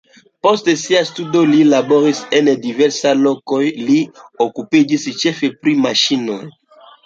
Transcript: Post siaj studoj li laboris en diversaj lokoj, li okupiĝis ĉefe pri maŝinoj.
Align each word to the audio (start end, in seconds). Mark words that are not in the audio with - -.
Post 0.45 0.69
siaj 0.83 1.03
studoj 1.09 1.43
li 1.51 1.59
laboris 1.73 2.23
en 2.39 2.49
diversaj 2.65 3.13
lokoj, 3.21 3.61
li 3.93 4.01
okupiĝis 4.49 5.09
ĉefe 5.23 5.55
pri 5.63 5.81
maŝinoj. 5.87 6.43